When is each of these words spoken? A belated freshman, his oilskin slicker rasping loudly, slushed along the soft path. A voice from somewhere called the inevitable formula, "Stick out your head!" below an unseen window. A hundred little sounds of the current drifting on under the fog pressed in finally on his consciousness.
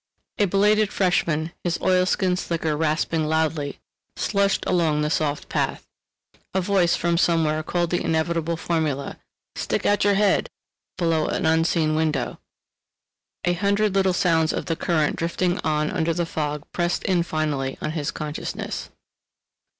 A 0.39 0.45
belated 0.45 0.91
freshman, 0.91 1.51
his 1.63 1.79
oilskin 1.79 2.35
slicker 2.35 2.75
rasping 2.75 3.25
loudly, 3.27 3.77
slushed 4.15 4.65
along 4.65 5.01
the 5.03 5.11
soft 5.11 5.47
path. 5.47 5.85
A 6.55 6.59
voice 6.59 6.95
from 6.95 7.19
somewhere 7.19 7.61
called 7.61 7.91
the 7.91 8.03
inevitable 8.03 8.57
formula, 8.57 9.19
"Stick 9.55 9.85
out 9.85 10.03
your 10.03 10.15
head!" 10.15 10.49
below 10.97 11.27
an 11.27 11.45
unseen 11.45 11.93
window. 11.93 12.39
A 13.45 13.53
hundred 13.53 13.93
little 13.93 14.11
sounds 14.11 14.51
of 14.51 14.65
the 14.65 14.75
current 14.75 15.17
drifting 15.17 15.59
on 15.59 15.91
under 15.91 16.15
the 16.15 16.25
fog 16.25 16.63
pressed 16.71 17.03
in 17.03 17.21
finally 17.21 17.77
on 17.79 17.91
his 17.91 18.09
consciousness. 18.09 18.89